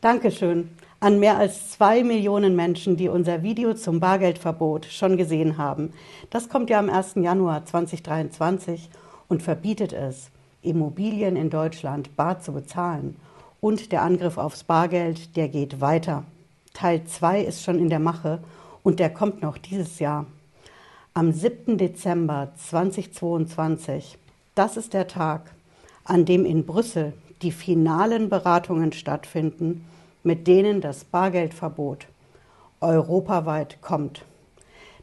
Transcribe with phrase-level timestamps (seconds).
[0.00, 0.70] Dankeschön
[1.00, 5.92] an mehr als zwei Millionen Menschen, die unser Video zum Bargeldverbot schon gesehen haben.
[6.30, 7.16] Das kommt ja am 1.
[7.16, 8.90] Januar 2023
[9.26, 10.30] und verbietet es,
[10.62, 13.16] Immobilien in Deutschland bar zu bezahlen.
[13.60, 16.22] Und der Angriff aufs Bargeld, der geht weiter.
[16.74, 18.38] Teil 2 ist schon in der Mache
[18.84, 20.26] und der kommt noch dieses Jahr.
[21.12, 21.76] Am 7.
[21.76, 24.16] Dezember 2022,
[24.54, 25.50] das ist der Tag,
[26.04, 29.84] an dem in Brüssel die finalen Beratungen stattfinden,
[30.22, 32.06] mit denen das Bargeldverbot
[32.80, 34.24] europaweit kommt.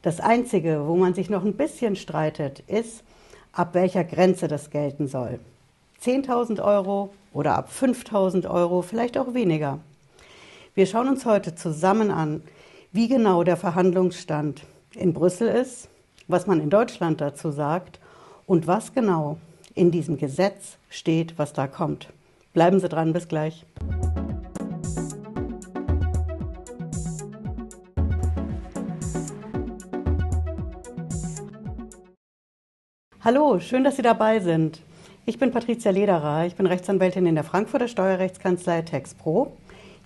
[0.01, 3.03] Das Einzige, wo man sich noch ein bisschen streitet, ist,
[3.51, 5.39] ab welcher Grenze das gelten soll.
[6.03, 9.79] 10.000 Euro oder ab 5.000 Euro, vielleicht auch weniger.
[10.75, 12.43] Wir schauen uns heute zusammen an,
[12.91, 15.89] wie genau der Verhandlungsstand in Brüssel ist,
[16.27, 17.99] was man in Deutschland dazu sagt
[18.45, 19.37] und was genau
[19.73, 22.09] in diesem Gesetz steht, was da kommt.
[22.55, 23.65] Bleiben Sie dran, bis gleich.
[33.19, 34.81] Hallo, schön, dass Sie dabei sind.
[35.25, 39.51] Ich bin Patricia Lederer, ich bin Rechtsanwältin in der Frankfurter Steuerrechtskanzlei TexPro.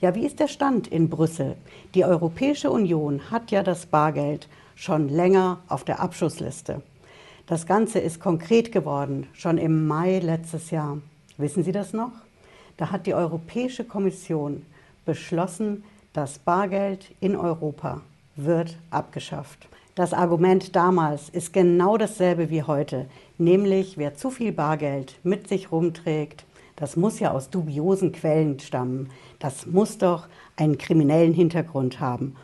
[0.02, 1.56] Ja, wie ist der Stand in Brüssel?
[1.94, 6.82] Die Europäische Union hat ja das Bargeld schon länger auf der Abschussliste.
[7.46, 10.98] Das Ganze ist konkret geworden, schon im Mai letztes Jahr.
[11.38, 12.12] Wissen Sie das noch?
[12.80, 14.66] Da hat die Europäische Kommission
[15.04, 18.00] beschlossen, das Bargeld in Europa
[18.38, 19.68] wird abgeschafft.
[19.96, 25.74] Das Argument damals ist genau dasselbe wie heute, nämlich wer zu viel Bargeld mit sich
[25.74, 26.46] rumträgt,
[26.78, 32.38] das muss ja aus dubiosen Quellen stammen, das muss doch einen kriminellen Hintergrund haben.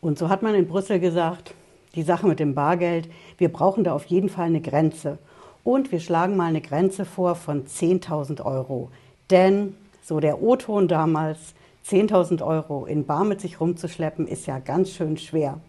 [0.00, 1.54] Und so hat man in Brüssel gesagt,
[1.94, 5.18] die Sache mit dem Bargeld, wir brauchen da auf jeden Fall eine Grenze.
[5.62, 8.90] Und wir schlagen mal eine Grenze vor von 10.000 Euro.
[9.30, 11.54] Denn, so der O-Ton damals,
[11.86, 15.60] 10.000 Euro in Bar mit sich rumzuschleppen, ist ja ganz schön schwer.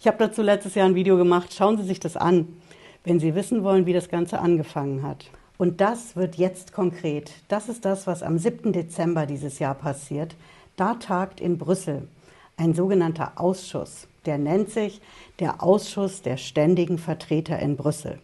[0.00, 1.54] Ich habe dazu letztes Jahr ein Video gemacht.
[1.54, 2.48] Schauen Sie sich das an,
[3.04, 5.30] wenn Sie wissen wollen, wie das Ganze angefangen hat.
[5.56, 7.32] Und das wird jetzt konkret.
[7.48, 8.72] Das ist das, was am 7.
[8.72, 10.34] Dezember dieses Jahr passiert.
[10.76, 12.08] Da tagt in Brüssel
[12.56, 14.08] ein sogenannter Ausschuss.
[14.26, 15.00] Der nennt sich
[15.38, 18.18] der Ausschuss der ständigen Vertreter in Brüssel.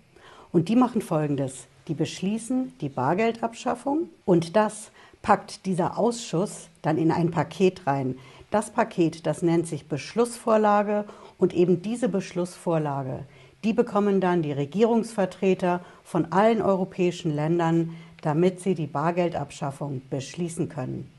[0.53, 1.67] Und die machen Folgendes.
[1.91, 4.93] Die beschließen die Bargeldabschaffung und das
[5.23, 8.17] packt dieser Ausschuss dann in ein Paket rein.
[8.53, 11.05] Das Paket, das nennt sich Beschlussvorlage
[11.37, 13.25] und eben diese Beschlussvorlage,
[13.65, 21.11] die bekommen dann die Regierungsvertreter von allen europäischen Ländern, damit sie die Bargeldabschaffung beschließen können.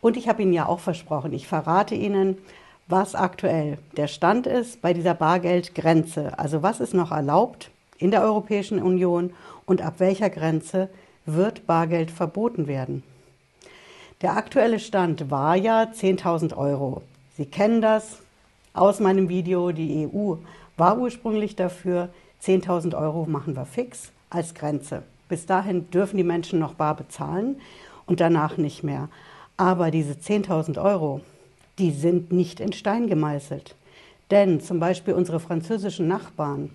[0.00, 2.38] Und ich habe Ihnen ja auch versprochen, ich verrate Ihnen,
[2.88, 6.38] was aktuell der Stand ist bei dieser Bargeldgrenze.
[6.38, 9.32] Also was ist noch erlaubt in der Europäischen Union
[9.64, 10.88] und ab welcher Grenze
[11.24, 13.02] wird Bargeld verboten werden.
[14.22, 17.02] Der aktuelle Stand war ja 10.000 Euro.
[17.36, 18.18] Sie kennen das
[18.72, 19.72] aus meinem Video.
[19.72, 20.36] Die EU
[20.76, 22.08] war ursprünglich dafür,
[22.42, 25.02] 10.000 Euro machen wir fix als Grenze.
[25.28, 27.60] Bis dahin dürfen die Menschen noch bar bezahlen
[28.06, 29.08] und danach nicht mehr.
[29.56, 31.20] Aber diese 10.000 Euro,
[31.78, 33.74] die sind nicht in Stein gemeißelt.
[34.30, 36.70] Denn zum Beispiel unsere französischen Nachbarn,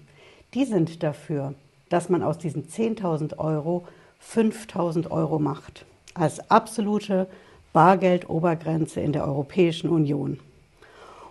[0.54, 1.54] die sind dafür,
[1.90, 3.86] dass man aus diesen 10.000 Euro
[4.26, 7.28] 5.000 Euro macht als absolute
[7.74, 10.40] Bargeldobergrenze in der Europäischen Union.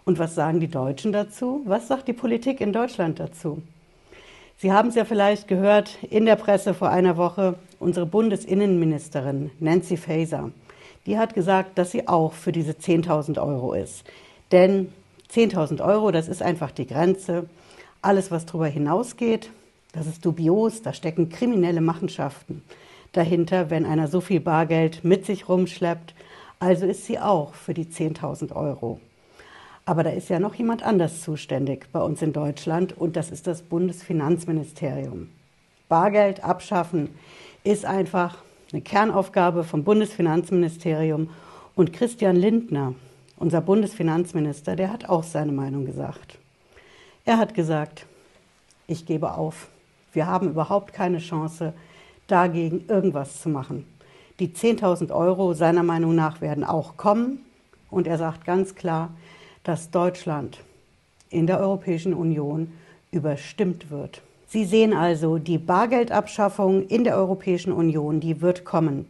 [0.05, 1.63] Und was sagen die Deutschen dazu?
[1.67, 3.63] Was sagt die Politik in Deutschland dazu?
[4.59, 9.97] Sie haben es ja vielleicht gehört in der Presse vor einer Woche, unsere Bundesinnenministerin Nancy
[9.97, 10.51] Faeser,
[11.07, 14.05] die hat gesagt, dass sie auch für diese 10.000 Euro ist.
[14.53, 14.93] Denn
[15.33, 17.49] 10.000 Euro, das ist einfach die Grenze.
[18.03, 19.51] Alles, was darüber hinausgeht,
[19.93, 22.63] das ist dubios, da stecken kriminelle Machenschaften
[23.13, 26.15] dahinter, wenn einer so viel Bargeld mit sich rumschleppt.
[26.61, 29.01] Also ist sie auch für die 10.000 Euro.
[29.85, 33.47] Aber da ist ja noch jemand anders zuständig bei uns in Deutschland und das ist
[33.47, 35.29] das Bundesfinanzministerium.
[35.89, 37.11] Bargeld abschaffen
[37.65, 38.39] ist einfach
[38.73, 41.31] eine Kernaufgabe vom Bundesfinanzministerium
[41.75, 42.95] und Christian Lindner,
[43.37, 46.40] unser Bundesfinanzminister, der hat auch seine Meinung gesagt.
[47.25, 48.07] Er hat gesagt,
[48.87, 49.69] ich gebe auf.
[50.13, 51.73] Wir haben überhaupt keine Chance,
[52.27, 53.87] dagegen irgendwas zu machen.
[54.39, 57.45] Die 10.000 Euro seiner Meinung nach werden auch kommen.
[57.91, 59.11] Und er sagt ganz klar,
[59.65, 60.61] dass Deutschland
[61.29, 62.73] in der Europäischen Union
[63.11, 64.23] überstimmt wird.
[64.47, 69.07] Sie sehen also, die Bargeldabschaffung in der Europäischen Union, die wird kommen.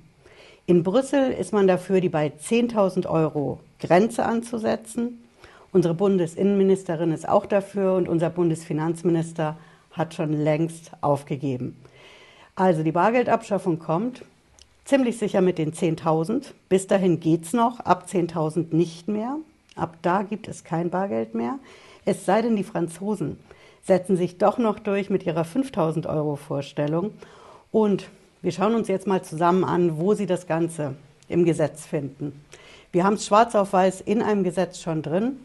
[0.67, 5.25] In Brüssel ist man dafür, die bei 10.000 Euro Grenze anzusetzen.
[5.73, 9.57] Unsere Bundesinnenministerin ist auch dafür und unser Bundesfinanzminister
[9.93, 11.77] hat schon längst aufgegeben.
[12.57, 14.23] Also die Bargeldabschaffung kommt,
[14.91, 16.47] Ziemlich sicher mit den 10.000.
[16.69, 19.37] Bis dahin geht's noch, ab 10.000 nicht mehr.
[19.77, 21.61] Ab da gibt es kein Bargeld mehr.
[22.05, 23.39] Es sei denn, die Franzosen
[23.85, 27.13] setzen sich doch noch durch mit ihrer 5000 Euro Vorstellung.
[27.71, 28.09] Und
[28.43, 30.97] wir schauen uns jetzt mal zusammen an, wo sie das Ganze
[31.29, 32.45] im Gesetz finden.
[32.91, 35.37] Wir haben es schwarz auf weiß in einem Gesetz schon drin.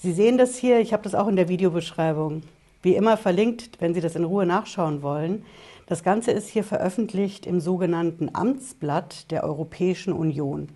[0.00, 2.42] Sie sehen das hier, ich habe das auch in der Videobeschreibung,
[2.82, 5.44] wie immer verlinkt, wenn Sie das in Ruhe nachschauen wollen.
[5.86, 10.68] Das Ganze ist hier veröffentlicht im sogenannten Amtsblatt der Europäischen Union.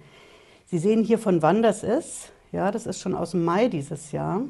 [0.66, 2.32] Sie sehen hier, von wann das ist.
[2.50, 4.42] Ja, das ist schon aus dem Mai dieses Jahr.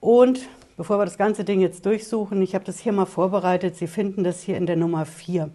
[0.00, 0.48] Und
[0.78, 3.76] bevor wir das ganze Ding jetzt durchsuchen, ich habe das hier mal vorbereitet.
[3.76, 5.50] Sie finden das hier in der Nummer 4.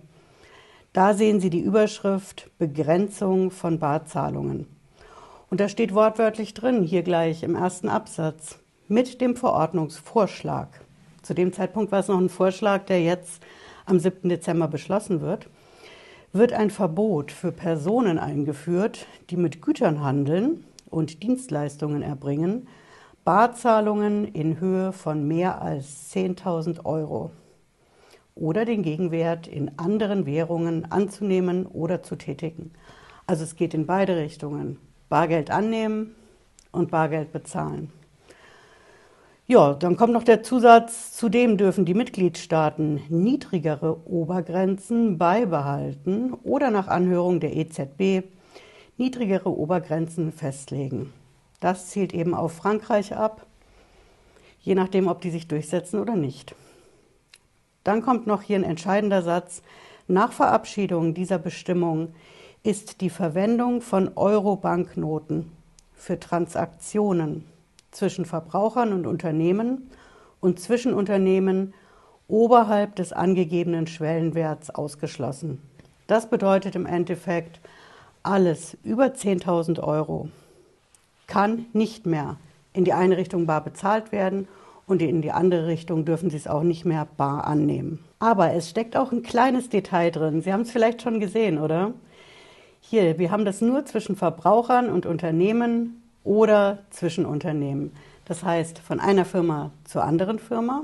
[0.94, 4.68] Da sehen Sie die Überschrift Begrenzung von Barzahlungen.
[5.50, 10.68] Und da steht wortwörtlich drin, hier gleich im ersten Absatz, mit dem Verordnungsvorschlag.
[11.24, 13.44] Zu dem Zeitpunkt war es noch ein Vorschlag, der jetzt
[13.86, 14.30] am 7.
[14.30, 15.50] Dezember beschlossen wird,
[16.34, 22.68] wird ein Verbot für Personen eingeführt, die mit Gütern handeln und Dienstleistungen erbringen,
[23.26, 27.32] Barzahlungen in Höhe von mehr als 10.000 Euro
[28.36, 32.72] oder den Gegenwert in anderen Währungen anzunehmen oder zu tätigen.
[33.26, 34.78] Also es geht in beide Richtungen.
[35.10, 36.16] Bargeld annehmen
[36.72, 37.92] und Bargeld bezahlen.
[39.48, 46.88] Ja, dann kommt noch der Zusatz, zudem dürfen die Mitgliedstaaten niedrigere Obergrenzen beibehalten oder nach
[46.88, 48.28] Anhörung der EZB
[48.98, 51.12] niedrigere Obergrenzen festlegen.
[51.60, 53.48] Das zielt eben auf Frankreich ab,
[54.62, 56.54] je nachdem, ob die sich durchsetzen oder nicht.
[57.84, 59.64] Dann kommt noch hier ein entscheidender Satz.
[60.08, 62.14] Nach Verabschiedung dieser Bestimmung
[62.64, 65.52] ist die Verwendung von Euro-Banknoten
[65.94, 67.46] für Transaktionen
[67.92, 69.90] zwischen Verbrauchern und Unternehmen
[70.40, 71.74] und zwischen Unternehmen
[72.28, 75.62] oberhalb des angegebenen Schwellenwerts ausgeschlossen.
[76.08, 77.60] Das bedeutet im Endeffekt,
[78.24, 80.30] alles über 10.000 Euro
[81.28, 82.38] kann nicht mehr
[82.74, 84.48] in die eine Richtung bar bezahlt werden
[84.88, 88.00] und in die andere Richtung dürfen Sie es auch nicht mehr bar annehmen.
[88.20, 90.42] Aber es steckt auch ein kleines Detail drin.
[90.42, 91.94] Sie haben es vielleicht schon gesehen, oder?
[92.82, 97.96] Hier, wir haben das nur zwischen Verbrauchern und Unternehmen oder zwischen Unternehmen.
[98.26, 100.84] Das heißt, von einer Firma zur anderen Firma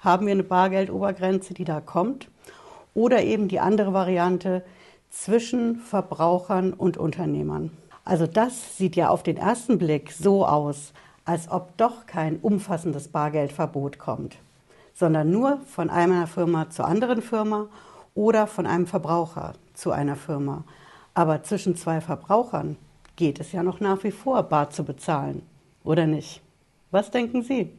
[0.00, 2.28] haben wir eine Bargeldobergrenze, die da kommt.
[2.94, 4.62] Oder eben die andere Variante
[5.10, 7.70] zwischen Verbrauchern und Unternehmern.
[8.04, 10.92] Also das sieht ja auf den ersten Blick so aus,
[11.24, 14.36] als ob doch kein umfassendes Bargeldverbot kommt,
[14.94, 17.66] sondern nur von einer Firma zur anderen Firma
[18.14, 20.64] oder von einem Verbraucher zu einer Firma.
[21.16, 22.76] Aber zwischen zwei Verbrauchern
[23.16, 25.40] geht es ja noch nach wie vor, bar zu bezahlen,
[25.82, 26.42] oder nicht?
[26.90, 27.72] Was denken Sie?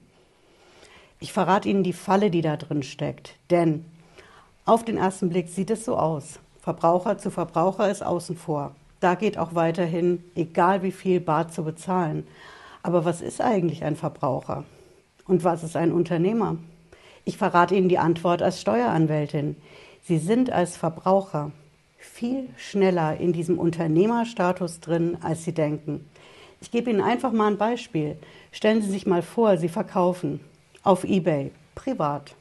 [1.19, 3.85] Ich verrate Ihnen die Falle, die da drin steckt, denn
[4.65, 6.39] auf den ersten Blick sieht es so aus.
[6.61, 8.75] Verbraucher zu Verbraucher ist außen vor.
[9.01, 12.25] Da geht auch weiterhin, egal wie viel bar zu bezahlen.
[12.81, 14.63] Aber was ist eigentlich ein Verbraucher?
[15.27, 16.57] Und was ist ein Unternehmer?
[17.23, 19.57] Ich verrate Ihnen die Antwort als Steueranwältin.
[20.01, 21.51] Sie sind als Verbraucher
[22.07, 26.09] viel schneller in diesem Unternehmerstatus drin, als Sie denken.
[26.61, 28.17] Ich gebe Ihnen einfach mal ein Beispiel.
[28.51, 30.39] Stellen Sie sich mal vor, Sie verkaufen
[30.83, 32.35] auf eBay privat,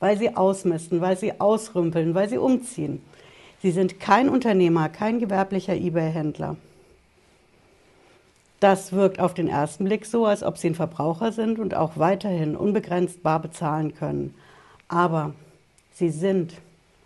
[0.00, 3.02] weil Sie ausmisten, weil Sie ausrümpeln, weil Sie umziehen.
[3.62, 6.56] Sie sind kein Unternehmer, kein gewerblicher eBay-Händler.
[8.58, 11.96] Das wirkt auf den ersten Blick so, als ob Sie ein Verbraucher sind und auch
[11.96, 14.34] weiterhin unbegrenzt bar bezahlen können.
[14.88, 15.34] Aber
[15.92, 16.54] Sie sind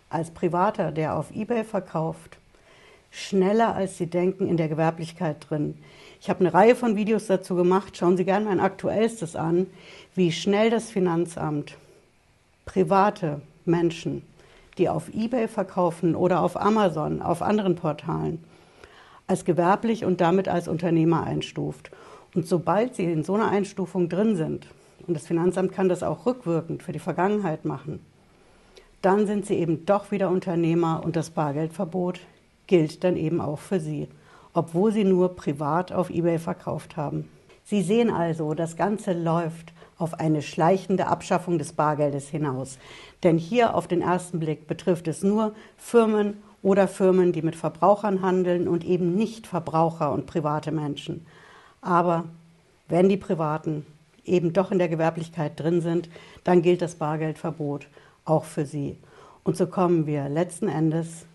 [0.09, 2.37] als Privater, der auf eBay verkauft,
[3.11, 5.77] schneller als Sie denken in der Gewerblichkeit drin.
[6.21, 7.97] Ich habe eine Reihe von Videos dazu gemacht.
[7.97, 9.67] Schauen Sie gerne mein aktuellstes an,
[10.15, 11.77] wie schnell das Finanzamt
[12.65, 14.23] private Menschen,
[14.77, 18.43] die auf eBay verkaufen oder auf Amazon, auf anderen Portalen,
[19.27, 21.91] als gewerblich und damit als Unternehmer einstuft.
[22.33, 24.67] Und sobald Sie in so einer Einstufung drin sind,
[25.07, 27.99] und das Finanzamt kann das auch rückwirkend für die Vergangenheit machen,
[29.07, 32.19] dann sind sie eben doch wieder Unternehmer und das Bargeldverbot
[32.67, 34.09] gilt dann eben auch für sie,
[34.51, 37.29] obwohl sie nur privat auf eBay verkauft haben.
[37.63, 42.79] Sie sehen also, das Ganze läuft auf eine schleichende Abschaffung des Bargeldes hinaus.
[43.23, 48.21] Denn hier auf den ersten Blick betrifft es nur Firmen oder Firmen, die mit Verbrauchern
[48.21, 51.25] handeln und eben nicht Verbraucher und private Menschen.
[51.79, 52.25] Aber
[52.89, 53.85] wenn die Privaten
[54.25, 56.09] eben doch in der Gewerblichkeit drin sind,
[56.43, 57.87] dann gilt das Bargeldverbot
[58.27, 58.97] auch für sie.
[59.43, 61.25] Und so kommen wir letzten Endes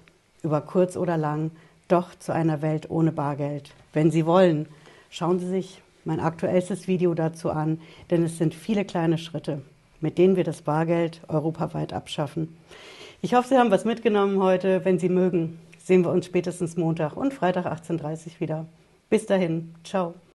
[0.43, 1.51] über kurz oder lang
[1.89, 3.75] doch zu einer Welt ohne Bargeld.
[3.93, 4.67] Wenn Sie wollen,
[5.11, 7.81] schauen Sie sich mein aktuellstes Video dazu an,
[8.11, 9.63] denn es sind viele kleine Schritte,
[10.01, 12.57] mit denen wir das Bargeld europaweit abschaffen.
[13.21, 14.85] Ich hoffe, Sie haben was mitgenommen heute.
[14.85, 18.67] Wenn Sie mögen, sehen wir uns spätestens Montag und Freitag 18.30 Uhr wieder.
[19.11, 20.15] Bis dahin, ciao.